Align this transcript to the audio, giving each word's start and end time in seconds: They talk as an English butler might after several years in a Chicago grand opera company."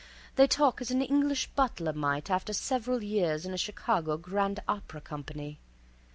They 0.35 0.47
talk 0.47 0.81
as 0.81 0.89
an 0.89 1.03
English 1.03 1.45
butler 1.51 1.93
might 1.93 2.31
after 2.31 2.53
several 2.53 3.03
years 3.03 3.45
in 3.45 3.53
a 3.53 3.55
Chicago 3.57 4.17
grand 4.17 4.59
opera 4.67 4.99
company." 4.99 5.59